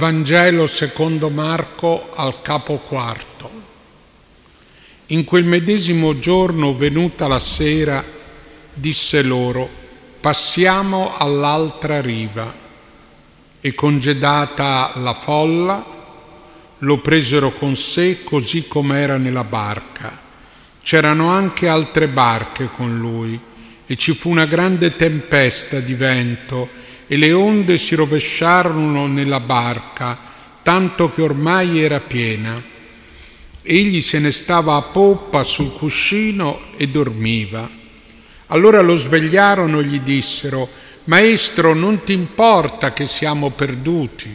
Vangelo 0.00 0.66
secondo 0.66 1.28
Marco 1.28 2.08
al 2.14 2.40
capo 2.40 2.78
quarto. 2.78 3.50
In 5.08 5.24
quel 5.24 5.44
medesimo 5.44 6.18
giorno, 6.18 6.72
venuta 6.72 7.28
la 7.28 7.38
sera, 7.38 8.02
disse 8.72 9.20
loro, 9.20 9.68
passiamo 10.18 11.14
all'altra 11.14 12.00
riva. 12.00 12.50
E 13.60 13.74
congedata 13.74 14.92
la 14.94 15.12
folla, 15.12 15.84
lo 16.78 16.98
presero 17.00 17.52
con 17.52 17.76
sé 17.76 18.24
così 18.24 18.68
com'era 18.68 19.18
nella 19.18 19.44
barca. 19.44 20.18
C'erano 20.82 21.28
anche 21.28 21.68
altre 21.68 22.08
barche 22.08 22.70
con 22.74 22.98
lui 22.98 23.38
e 23.84 23.96
ci 23.96 24.14
fu 24.14 24.30
una 24.30 24.46
grande 24.46 24.96
tempesta 24.96 25.78
di 25.78 25.92
vento 25.92 26.79
e 27.12 27.16
le 27.16 27.32
onde 27.32 27.76
si 27.76 27.96
rovesciarono 27.96 29.08
nella 29.08 29.40
barca, 29.40 30.16
tanto 30.62 31.10
che 31.10 31.22
ormai 31.22 31.82
era 31.82 31.98
piena. 31.98 32.54
Egli 33.62 34.00
se 34.00 34.20
ne 34.20 34.30
stava 34.30 34.76
a 34.76 34.82
poppa 34.82 35.42
sul 35.42 35.72
cuscino 35.72 36.60
e 36.76 36.86
dormiva. 36.86 37.68
Allora 38.46 38.80
lo 38.80 38.94
svegliarono 38.94 39.80
e 39.80 39.86
gli 39.86 39.98
dissero, 39.98 40.68
Maestro, 41.06 41.74
non 41.74 42.04
ti 42.04 42.12
importa 42.12 42.92
che 42.92 43.06
siamo 43.06 43.50
perduti? 43.50 44.30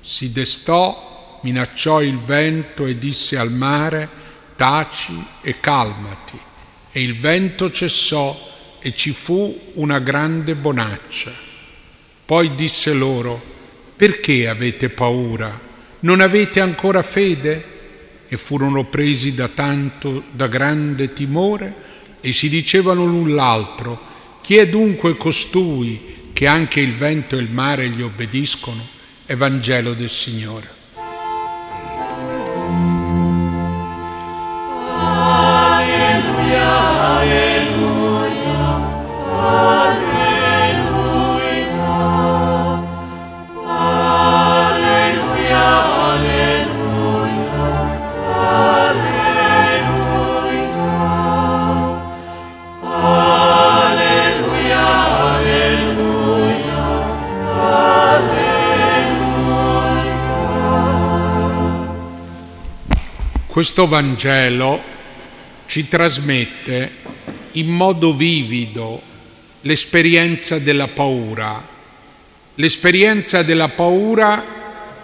Si 0.00 0.32
destò, 0.32 1.38
minacciò 1.42 2.02
il 2.02 2.18
vento 2.18 2.84
e 2.84 2.98
disse 2.98 3.38
al 3.38 3.52
mare, 3.52 4.08
Taci 4.56 5.24
e 5.40 5.60
calmati. 5.60 6.36
E 6.90 7.00
il 7.00 7.16
vento 7.20 7.70
cessò 7.70 8.36
e 8.80 8.92
ci 8.92 9.12
fu 9.12 9.70
una 9.74 10.00
grande 10.00 10.56
bonaccia. 10.56 11.45
Poi 12.26 12.56
disse 12.56 12.92
loro, 12.92 13.40
perché 13.94 14.48
avete 14.48 14.88
paura? 14.88 15.60
Non 16.00 16.20
avete 16.20 16.60
ancora 16.60 17.02
fede? 17.02 17.74
E 18.26 18.36
furono 18.36 18.84
presi 18.84 19.32
da 19.32 19.46
tanto, 19.46 20.24
da 20.32 20.48
grande 20.48 21.12
timore 21.12 21.72
e 22.20 22.32
si 22.32 22.48
dicevano 22.48 23.04
l'un 23.04 23.36
l'altro, 23.36 24.00
chi 24.42 24.56
è 24.56 24.68
dunque 24.68 25.16
costui 25.16 26.30
che 26.32 26.48
anche 26.48 26.80
il 26.80 26.96
vento 26.96 27.36
e 27.36 27.40
il 27.40 27.50
mare 27.50 27.88
gli 27.88 28.02
obbediscono? 28.02 28.84
Evangelo 29.24 29.94
del 29.94 30.10
Signore. 30.10 30.75
Questo 63.56 63.86
Vangelo 63.86 64.82
ci 65.64 65.88
trasmette 65.88 66.92
in 67.52 67.68
modo 67.68 68.12
vivido 68.12 69.00
l'esperienza 69.62 70.58
della 70.58 70.88
paura, 70.88 71.66
l'esperienza 72.56 73.42
della 73.42 73.68
paura 73.68 74.44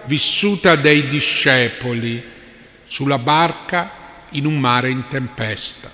vissuta 0.05 0.77
dai 0.77 1.06
discepoli 1.06 2.23
sulla 2.85 3.17
barca 3.17 3.90
in 4.33 4.45
un 4.45 4.58
mare 4.58 4.90
in 4.90 5.07
tempesta. 5.08 5.90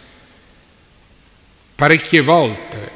Parecchie 1.76 2.22
volte 2.22 2.90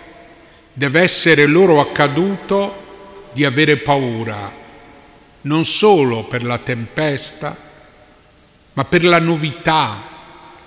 deve 0.73 1.03
essere 1.03 1.47
loro 1.47 1.79
accaduto 1.79 3.31
di 3.33 3.45
avere 3.45 3.77
paura, 3.77 4.53
non 5.43 5.65
solo 5.65 6.25
per 6.25 6.43
la 6.43 6.59
tempesta, 6.59 7.71
ma 8.75 8.85
per 8.85 9.05
la 9.05 9.21
novità, 9.21 10.09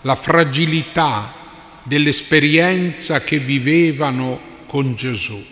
la 0.01 0.15
fragilità 0.15 1.33
dell'esperienza 1.83 3.21
che 3.21 3.39
vivevano 3.39 4.39
con 4.67 4.95
Gesù, 4.95 5.43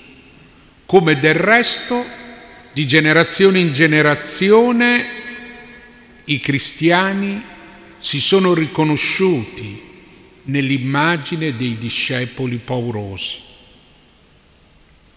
come 0.85 1.19
del 1.19 1.35
resto 1.35 2.05
di 2.73 2.85
generazione 2.87 3.59
in 3.59 3.73
generazione 3.73 5.21
i 6.25 6.39
cristiani 6.39 7.41
si 7.99 8.19
sono 8.19 8.53
riconosciuti 8.53 9.81
nell'immagine 10.43 11.55
dei 11.55 11.77
discepoli 11.77 12.57
paurosi. 12.57 13.39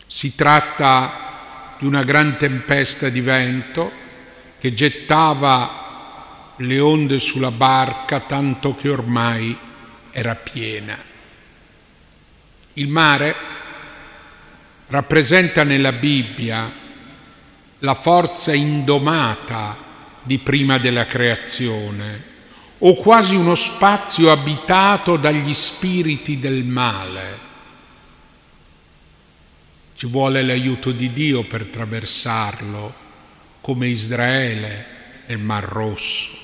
Si 0.06 0.34
tratta 0.34 1.74
di 1.78 1.86
una 1.86 2.04
gran 2.04 2.36
tempesta 2.38 3.08
di 3.08 3.20
vento 3.20 3.90
che 4.58 4.72
gettava 4.72 5.85
le 6.56 6.78
onde 6.78 7.18
sulla 7.18 7.50
barca 7.50 8.20
tanto 8.20 8.74
che 8.74 8.88
ormai 8.88 9.56
era 10.10 10.34
piena. 10.34 10.96
Il 12.74 12.88
mare 12.88 13.34
rappresenta 14.88 15.64
nella 15.64 15.92
Bibbia 15.92 16.72
la 17.80 17.94
forza 17.94 18.54
indomata 18.54 19.76
di 20.22 20.38
prima 20.38 20.78
della 20.78 21.06
creazione 21.06 22.34
o 22.78 22.94
quasi 22.94 23.34
uno 23.34 23.54
spazio 23.54 24.30
abitato 24.30 25.16
dagli 25.16 25.54
spiriti 25.54 26.38
del 26.38 26.64
male. 26.64 27.44
Ci 29.94 30.06
vuole 30.06 30.42
l'aiuto 30.42 30.92
di 30.92 31.10
Dio 31.12 31.44
per 31.44 31.66
traversarlo, 31.66 33.04
come 33.62 33.88
Israele 33.88 34.86
nel 35.26 35.38
Mar 35.38 35.64
Rosso. 35.64 36.35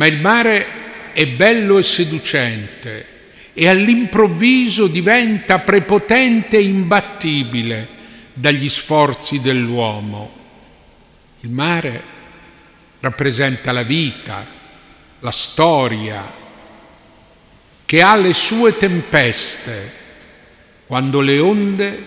Ma 0.00 0.06
il 0.06 0.18
mare 0.18 1.12
è 1.12 1.26
bello 1.26 1.76
e 1.76 1.82
seducente 1.82 3.06
e 3.52 3.68
all'improvviso 3.68 4.86
diventa 4.86 5.58
prepotente 5.58 6.56
e 6.56 6.62
imbattibile 6.62 7.86
dagli 8.32 8.70
sforzi 8.70 9.42
dell'uomo. 9.42 10.38
Il 11.40 11.50
mare 11.50 12.02
rappresenta 13.00 13.72
la 13.72 13.82
vita, 13.82 14.46
la 15.18 15.30
storia, 15.30 16.32
che 17.84 18.00
ha 18.00 18.16
le 18.16 18.32
sue 18.32 18.78
tempeste, 18.78 19.92
quando 20.86 21.20
le 21.20 21.38
onde 21.40 22.04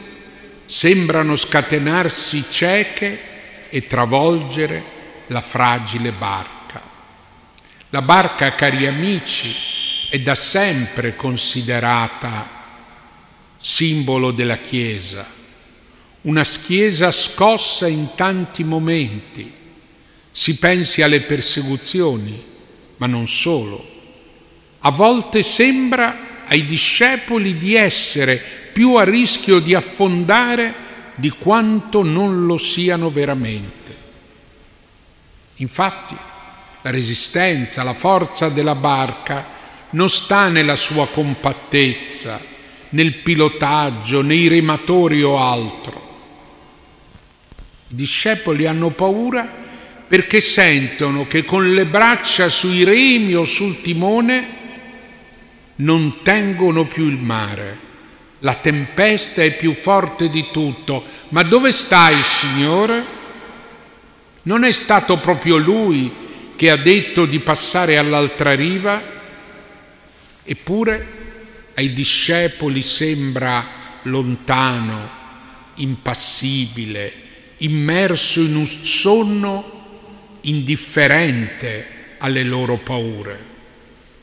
sembrano 0.65 1.35
scatenarsi 1.35 2.45
cieche 2.49 3.19
e 3.69 3.85
travolgere 3.85 4.81
la 5.27 5.41
fragile 5.41 6.11
barca. 6.11 6.62
La 7.93 8.01
barca, 8.01 8.55
cari 8.55 8.87
amici, 8.87 9.53
è 10.09 10.19
da 10.19 10.33
sempre 10.33 11.15
considerata 11.15 12.49
simbolo 13.59 14.31
della 14.31 14.57
Chiesa, 14.57 15.23
una 16.21 16.41
Chiesa 16.41 17.11
scossa 17.11 17.87
in 17.87 18.15
tanti 18.15 18.63
momenti. 18.63 19.53
Si 20.31 20.57
pensi 20.57 21.03
alle 21.03 21.21
persecuzioni, 21.21 22.43
ma 22.97 23.05
non 23.05 23.27
solo. 23.27 23.87
A 24.79 24.89
volte 24.89 25.43
sembra 25.43 26.45
ai 26.47 26.65
discepoli 26.65 27.59
di 27.59 27.75
essere 27.75 28.41
più 28.73 28.95
a 28.95 29.03
rischio 29.03 29.59
di 29.59 29.75
affondare 29.75 30.73
di 31.13 31.29
quanto 31.29 32.01
non 32.01 32.47
lo 32.47 32.57
siano 32.57 33.11
veramente. 33.11 33.95
Infatti, 35.57 36.31
la 36.83 36.91
resistenza, 36.91 37.81
la 37.83 37.93
forza 37.93 38.49
della 38.49 38.75
barca 38.75 39.45
non 39.91 40.09
sta 40.09 40.49
nella 40.49 40.75
sua 40.75 41.07
compattezza, 41.07 42.41
nel 42.89 43.15
pilotaggio, 43.15 44.21
nei 44.21 44.49
rematori 44.49 45.23
o 45.23 45.39
altro. 45.39 46.11
I 47.87 47.95
discepoli 47.95 48.65
hanno 48.65 48.89
paura 48.89 49.61
perché 50.05 50.41
sentono 50.41 51.25
che 51.25 51.45
con 51.45 51.73
le 51.73 51.85
braccia 51.85 52.49
sui 52.49 52.83
remi 52.83 53.33
o 53.33 53.45
sul 53.45 53.81
timone 53.81 54.61
non 55.77 56.17
tengono 56.21 56.85
più 56.85 57.07
il 57.07 57.17
mare. 57.17 57.91
La 58.39 58.55
tempesta 58.55 59.41
è 59.41 59.55
più 59.55 59.73
forte 59.73 60.29
di 60.29 60.47
tutto. 60.51 61.03
Ma 61.29 61.43
dove 61.43 61.71
sta 61.71 62.09
il 62.09 62.23
Signore? 62.23 63.21
Non 64.43 64.65
è 64.65 64.71
stato 64.71 65.17
proprio 65.17 65.55
Lui 65.55 66.22
che 66.63 66.69
ha 66.69 66.77
detto 66.77 67.25
di 67.25 67.41
passare 67.41 67.97
all'altra 67.97 68.53
riva, 68.55 69.03
eppure 70.45 71.07
ai 71.73 71.91
discepoli 71.91 72.81
sembra 72.81 73.99
lontano, 74.03 75.09
impassibile, 75.75 77.13
immerso 77.57 78.39
in 78.39 78.55
un 78.55 78.65
sonno 78.65 80.39
indifferente 80.43 82.15
alle 82.19 82.43
loro 82.43 82.77
paure. 82.77 83.45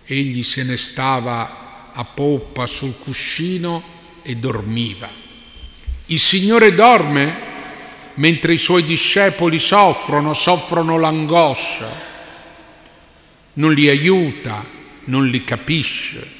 Egli 0.06 0.42
se 0.42 0.64
ne 0.64 0.78
stava 0.78 1.90
a 1.92 2.04
poppa 2.04 2.64
sul 2.64 2.96
cuscino 2.98 3.82
e 4.22 4.36
dormiva. 4.36 5.10
Il 6.06 6.18
Signore 6.18 6.74
dorme 6.74 7.34
mentre 8.14 8.54
i 8.54 8.58
suoi 8.58 8.84
discepoli 8.84 9.58
soffrono, 9.58 10.32
soffrono 10.32 10.98
l'angoscia, 10.98 12.08
non 13.60 13.74
li 13.74 13.88
aiuta, 13.88 14.64
non 15.04 15.26
li 15.28 15.44
capisce. 15.44 16.38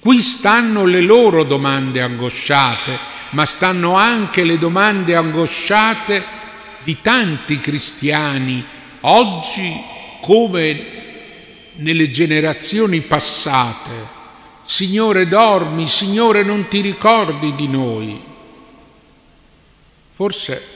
Qui 0.00 0.20
stanno 0.20 0.84
le 0.84 1.00
loro 1.00 1.44
domande 1.44 2.02
angosciate, 2.02 2.98
ma 3.30 3.46
stanno 3.46 3.94
anche 3.94 4.42
le 4.42 4.58
domande 4.58 5.14
angosciate 5.14 6.24
di 6.82 6.98
tanti 7.00 7.58
cristiani, 7.58 8.64
oggi 9.02 9.80
come 10.20 10.86
nelle 11.76 12.10
generazioni 12.10 13.02
passate. 13.02 14.16
Signore 14.64 15.28
dormi, 15.28 15.86
Signore 15.86 16.42
non 16.42 16.66
ti 16.66 16.80
ricordi 16.80 17.54
di 17.54 17.68
noi. 17.68 18.20
Forse 20.12 20.66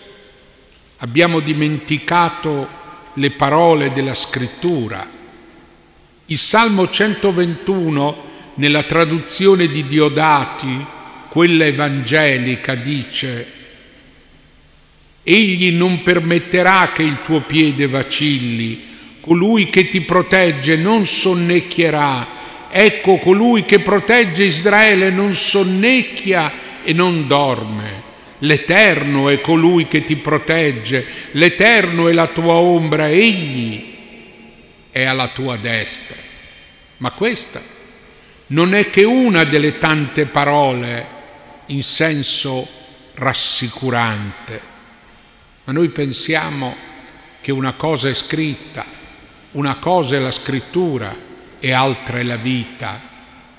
abbiamo 0.98 1.40
dimenticato 1.40 2.68
le 3.14 3.30
parole 3.32 3.90
della 3.92 4.14
scrittura. 4.14 5.20
Il 6.32 6.38
Salmo 6.38 6.88
121 6.88 8.24
nella 8.54 8.84
traduzione 8.84 9.66
di 9.66 9.86
Diodati, 9.86 10.82
quella 11.28 11.66
evangelica, 11.66 12.74
dice 12.74 13.46
Egli 15.22 15.72
non 15.72 16.02
permetterà 16.02 16.90
che 16.94 17.02
il 17.02 17.20
tuo 17.20 17.42
piede 17.42 17.86
vacilli, 17.86 18.82
colui 19.20 19.68
che 19.68 19.88
ti 19.88 20.00
protegge 20.00 20.76
non 20.76 21.04
sonnecchierà. 21.04 22.26
Ecco, 22.70 23.18
colui 23.18 23.66
che 23.66 23.80
protegge 23.80 24.44
Israele 24.44 25.10
non 25.10 25.34
sonnecchia 25.34 26.50
e 26.82 26.94
non 26.94 27.26
dorme. 27.26 28.02
L'Eterno 28.38 29.28
è 29.28 29.38
colui 29.42 29.86
che 29.86 30.02
ti 30.02 30.16
protegge, 30.16 31.04
l'Eterno 31.32 32.08
è 32.08 32.12
la 32.14 32.28
tua 32.28 32.54
ombra, 32.54 33.10
Egli 33.10 33.90
è 34.92 35.04
alla 35.04 35.28
tua 35.28 35.56
destra. 35.56 36.16
Ma 36.98 37.10
questa 37.10 37.60
non 38.48 38.74
è 38.74 38.88
che 38.90 39.02
una 39.02 39.42
delle 39.44 39.78
tante 39.78 40.26
parole 40.26 41.06
in 41.66 41.82
senso 41.82 42.68
rassicurante, 43.14 44.60
ma 45.64 45.72
noi 45.72 45.88
pensiamo 45.88 46.76
che 47.40 47.50
una 47.50 47.72
cosa 47.72 48.08
è 48.08 48.14
scritta, 48.14 48.84
una 49.52 49.76
cosa 49.76 50.16
è 50.16 50.18
la 50.18 50.30
scrittura 50.30 51.14
e 51.58 51.72
altra 51.72 52.18
è 52.18 52.22
la 52.22 52.36
vita, 52.36 53.00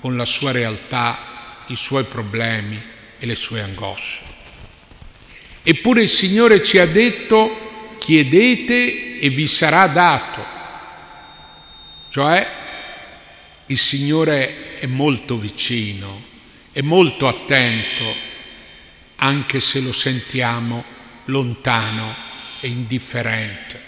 con 0.00 0.16
la 0.16 0.24
sua 0.24 0.52
realtà, 0.52 1.18
i 1.66 1.76
suoi 1.76 2.04
problemi 2.04 2.80
e 3.18 3.26
le 3.26 3.34
sue 3.34 3.62
angosce. 3.62 4.20
Eppure 5.62 6.02
il 6.02 6.08
Signore 6.08 6.62
ci 6.62 6.78
ha 6.78 6.86
detto 6.86 7.96
chiedete 7.98 9.18
e 9.18 9.28
vi 9.30 9.46
sarà 9.46 9.86
dato, 9.86 10.44
cioè 12.14 12.48
il 13.66 13.76
Signore 13.76 14.78
è 14.78 14.86
molto 14.86 15.36
vicino, 15.36 16.22
è 16.70 16.80
molto 16.80 17.26
attento, 17.26 18.04
anche 19.16 19.58
se 19.58 19.80
lo 19.80 19.90
sentiamo 19.90 20.84
lontano 21.24 22.14
e 22.60 22.68
indifferente. 22.68 23.82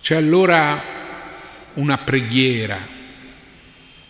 C'è 0.00 0.14
allora 0.14 0.80
una 1.72 1.98
preghiera 1.98 2.78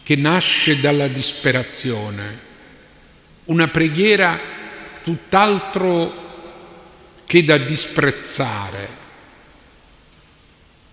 che 0.02 0.16
nasce 0.16 0.78
dalla 0.78 1.08
disperazione, 1.08 2.38
una 3.44 3.68
preghiera 3.68 4.38
tutt'altro 5.02 7.22
che 7.24 7.44
da 7.44 7.56
disprezzare 7.56 9.04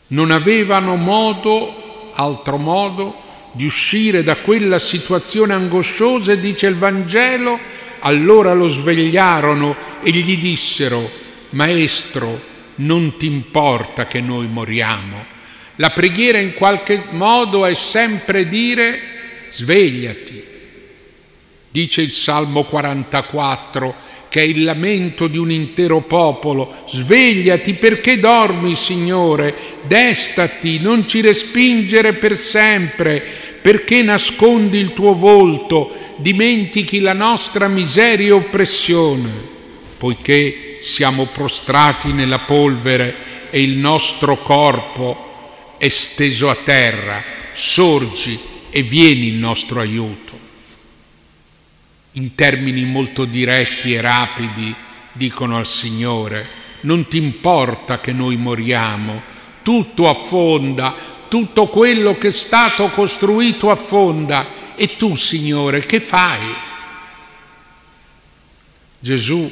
non 0.08 0.32
avevano 0.32 0.96
modo, 0.96 2.12
altro 2.14 2.58
modo, 2.58 3.22
di 3.54 3.66
uscire 3.66 4.24
da 4.24 4.36
quella 4.38 4.80
situazione 4.80 5.54
angosciosa, 5.54 6.36
dice 6.36 6.68
il 6.68 6.76
Vangelo, 6.76 7.60
allora 8.00 8.54
lo 8.54 8.68
svegliarono 8.68 9.76
e 10.02 10.12
gli 10.12 10.38
dissero, 10.38 11.10
Maestro, 11.52 12.52
non 12.76 13.18
ti 13.18 13.28
importa 13.28 14.08
che 14.08 14.20
noi 14.20 14.48
moriamo. 14.48 15.32
La 15.78 15.92
preghiera 15.92 16.38
in 16.38 16.54
qualche 16.54 17.04
modo 17.12 17.66
è 17.66 17.74
sempre 17.74 18.48
dire, 18.48 19.00
svegliati. 19.50 20.44
Dice 21.70 22.02
il 22.02 22.12
Salmo 22.12 22.64
44, 22.64 23.96
che 24.34 24.42
è 24.42 24.46
il 24.46 24.64
lamento 24.64 25.28
di 25.28 25.38
un 25.38 25.52
intero 25.52 26.00
popolo. 26.00 26.74
Svegliati 26.88 27.76
perché 27.76 28.20
dormi, 28.20 28.74
Signore, 28.74 29.54
destati, 29.84 30.80
non 30.80 31.08
ci 31.08 31.22
respingere 31.22 32.14
per 32.14 32.36
sempre, 32.36 33.24
perché 33.62 34.02
nascondi 34.02 34.80
il 34.80 34.92
tuo 34.94 35.14
volto, 35.14 36.16
dimentichi 36.16 37.00
la 37.00 37.14
nostra 37.14 37.68
miseria 37.68 38.30
e 38.30 38.32
oppressione, 38.32 39.30
poiché 40.00 40.80
siamo 40.82 41.26
prostrati 41.26 42.12
nella 42.12 42.40
polvere 42.40 43.14
e 43.52 43.62
il 43.62 43.78
nostro 43.78 44.38
corpo 44.38 45.76
è 45.78 45.90
steso 45.90 46.50
a 46.50 46.56
terra, 46.56 47.24
sorgi 47.54 48.40
e 48.72 48.82
vieni 48.82 49.28
in 49.28 49.38
nostro 49.38 49.80
aiuto 49.80 50.43
in 52.14 52.36
termini 52.36 52.86
molto 52.86 53.26
diretti 53.26 53.94
e 53.94 54.02
rapidi 54.02 54.74
dicono 55.12 55.58
al 55.58 55.68
Signore, 55.68 56.62
non 56.82 57.08
ti 57.08 57.18
importa 57.18 58.00
che 58.00 58.12
noi 58.12 58.36
moriamo, 58.36 59.22
tutto 59.64 60.10
affonda, 60.10 60.96
tutto 61.28 61.68
quello 61.68 62.18
che 62.18 62.28
è 62.28 62.32
stato 62.32 62.90
costruito 62.90 63.72
affonda 63.72 64.76
e 64.76 64.96
tu 64.98 65.16
Signore 65.16 65.86
che 65.86 66.00
fai? 66.00 66.54
Gesù 69.00 69.52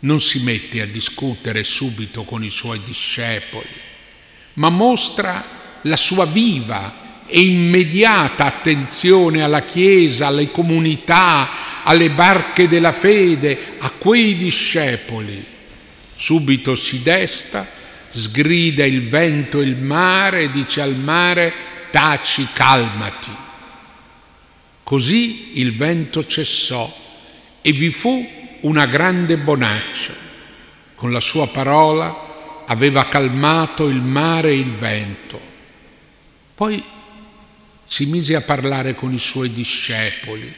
non 0.00 0.20
si 0.20 0.42
mette 0.42 0.80
a 0.80 0.86
discutere 0.86 1.62
subito 1.62 2.24
con 2.24 2.42
i 2.42 2.50
suoi 2.50 2.80
discepoli, 2.84 3.68
ma 4.54 4.68
mostra 4.68 5.44
la 5.82 5.96
sua 5.96 6.24
viva 6.24 7.01
e 7.34 7.40
immediata 7.40 8.44
attenzione 8.44 9.42
alla 9.42 9.62
Chiesa, 9.62 10.26
alle 10.26 10.50
comunità, 10.50 11.82
alle 11.82 12.10
barche 12.10 12.68
della 12.68 12.92
fede, 12.92 13.76
a 13.78 13.88
quei 13.88 14.36
discepoli. 14.36 15.42
Subito 16.14 16.74
si 16.74 17.02
desta, 17.02 17.66
sgrida 18.10 18.84
il 18.84 19.08
vento 19.08 19.60
e 19.60 19.64
il 19.64 19.78
mare 19.78 20.50
dice 20.50 20.82
al 20.82 20.94
mare 20.94 21.54
taci, 21.90 22.46
calmati. 22.52 23.30
Così 24.82 25.58
il 25.58 25.74
vento 25.74 26.26
cessò 26.26 26.94
e 27.62 27.72
vi 27.72 27.90
fu 27.90 28.28
una 28.60 28.84
grande 28.84 29.38
bonaccia. 29.38 30.12
Con 30.94 31.12
la 31.12 31.20
sua 31.20 31.48
parola 31.48 32.64
aveva 32.66 33.08
calmato 33.08 33.88
il 33.88 34.02
mare 34.02 34.50
e 34.50 34.58
il 34.58 34.72
vento. 34.72 35.40
Poi 36.54 37.00
si 37.92 38.06
mise 38.06 38.34
a 38.34 38.40
parlare 38.40 38.94
con 38.94 39.12
i 39.12 39.18
suoi 39.18 39.52
discepoli, 39.52 40.50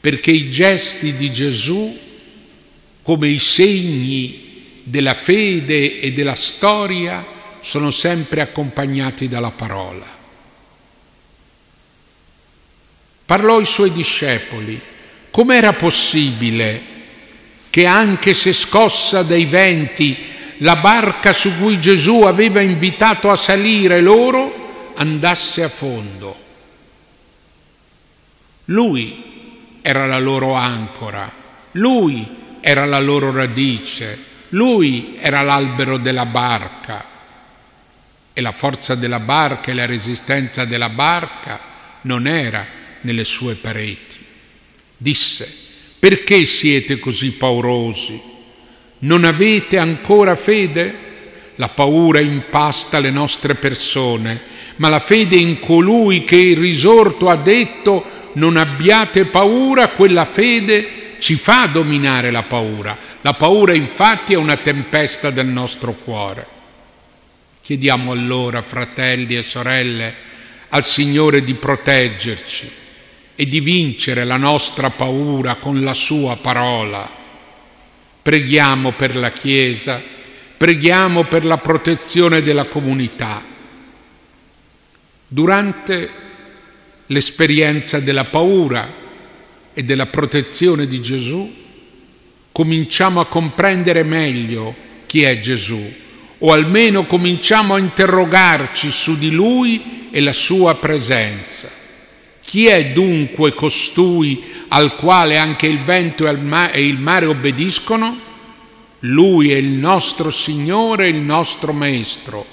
perché 0.00 0.32
i 0.32 0.50
gesti 0.50 1.14
di 1.14 1.32
Gesù, 1.32 1.96
come 3.02 3.28
i 3.28 3.38
segni 3.38 4.80
della 4.82 5.14
fede 5.14 6.00
e 6.00 6.12
della 6.12 6.34
storia, 6.34 7.24
sono 7.60 7.92
sempre 7.92 8.40
accompagnati 8.40 9.28
dalla 9.28 9.52
parola. 9.52 10.04
Parlò 13.24 13.58
ai 13.58 13.64
suoi 13.64 13.92
discepoli, 13.92 14.80
com'era 15.30 15.74
possibile 15.74 16.82
che 17.70 17.86
anche 17.86 18.34
se 18.34 18.52
scossa 18.52 19.22
dai 19.22 19.44
venti 19.44 20.16
la 20.56 20.74
barca 20.74 21.32
su 21.32 21.56
cui 21.58 21.78
Gesù 21.78 22.22
aveva 22.22 22.60
invitato 22.60 23.30
a 23.30 23.36
salire 23.36 24.00
loro, 24.00 24.59
andasse 25.00 25.62
a 25.62 25.68
fondo. 25.68 26.48
Lui 28.66 29.78
era 29.80 30.06
la 30.06 30.18
loro 30.18 30.52
ancora, 30.52 31.32
lui 31.72 32.26
era 32.60 32.84
la 32.84 33.00
loro 33.00 33.32
radice, 33.32 34.18
lui 34.50 35.16
era 35.18 35.42
l'albero 35.42 35.96
della 35.96 36.26
barca. 36.26 37.08
E 38.32 38.40
la 38.42 38.52
forza 38.52 38.94
della 38.94 39.18
barca 39.18 39.70
e 39.70 39.74
la 39.74 39.86
resistenza 39.86 40.64
della 40.64 40.90
barca 40.90 41.60
non 42.02 42.26
era 42.26 42.64
nelle 43.00 43.24
sue 43.24 43.54
pareti. 43.54 44.18
Disse, 44.96 45.52
perché 45.98 46.44
siete 46.44 46.98
così 46.98 47.32
paurosi? 47.32 48.20
Non 49.00 49.24
avete 49.24 49.78
ancora 49.78 50.36
fede? 50.36 51.08
La 51.56 51.68
paura 51.68 52.20
impasta 52.20 52.98
le 52.98 53.10
nostre 53.10 53.54
persone, 53.54 54.40
ma 54.80 54.88
la 54.88 54.98
fede 54.98 55.36
in 55.36 55.58
colui 55.58 56.24
che 56.24 56.36
il 56.36 56.56
risorto 56.56 57.28
ha 57.28 57.36
detto 57.36 58.18
non 58.32 58.56
abbiate 58.56 59.26
paura, 59.26 59.88
quella 59.88 60.24
fede 60.24 61.16
ci 61.18 61.34
fa 61.34 61.66
dominare 61.66 62.30
la 62.30 62.44
paura. 62.44 62.96
La 63.20 63.34
paura 63.34 63.74
infatti 63.74 64.32
è 64.32 64.36
una 64.36 64.56
tempesta 64.56 65.30
del 65.30 65.48
nostro 65.48 65.92
cuore. 65.92 66.46
Chiediamo 67.62 68.12
allora, 68.12 68.62
fratelli 68.62 69.36
e 69.36 69.42
sorelle, 69.42 70.14
al 70.70 70.84
Signore 70.84 71.44
di 71.44 71.52
proteggerci 71.52 72.70
e 73.34 73.46
di 73.46 73.60
vincere 73.60 74.24
la 74.24 74.38
nostra 74.38 74.88
paura 74.88 75.56
con 75.56 75.82
la 75.82 75.94
sua 75.94 76.36
parola. 76.36 77.06
Preghiamo 78.22 78.92
per 78.92 79.14
la 79.14 79.30
Chiesa, 79.30 80.00
preghiamo 80.56 81.24
per 81.24 81.44
la 81.44 81.58
protezione 81.58 82.40
della 82.40 82.64
comunità. 82.64 83.49
Durante 85.32 86.10
l'esperienza 87.06 88.00
della 88.00 88.24
paura 88.24 88.92
e 89.72 89.84
della 89.84 90.06
protezione 90.06 90.88
di 90.88 91.00
Gesù, 91.00 91.48
cominciamo 92.50 93.20
a 93.20 93.26
comprendere 93.26 94.02
meglio 94.02 94.74
chi 95.06 95.22
è 95.22 95.38
Gesù, 95.38 95.80
o 96.38 96.52
almeno 96.52 97.06
cominciamo 97.06 97.74
a 97.74 97.78
interrogarci 97.78 98.90
su 98.90 99.16
di 99.16 99.30
Lui 99.30 100.08
e 100.10 100.20
la 100.20 100.32
sua 100.32 100.74
presenza. 100.74 101.70
Chi 102.42 102.66
è 102.66 102.86
dunque 102.86 103.54
costui 103.54 104.42
al 104.66 104.96
quale 104.96 105.36
anche 105.36 105.68
il 105.68 105.80
vento 105.84 106.26
e 106.26 106.84
il 106.84 106.98
mare 106.98 107.26
obbediscono? 107.26 108.18
Lui 109.04 109.52
è 109.52 109.56
il 109.56 109.68
nostro 109.68 110.28
Signore, 110.30 111.06
il 111.06 111.20
nostro 111.20 111.72
Maestro, 111.72 112.44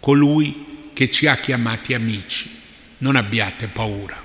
colui 0.00 0.66
che 1.00 1.10
ci 1.10 1.26
ha 1.26 1.34
chiamati 1.34 1.94
amici 1.94 2.60
non 2.98 3.16
abbiate 3.16 3.68
paura. 3.68 4.22